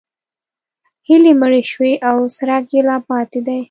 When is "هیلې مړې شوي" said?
1.07-1.93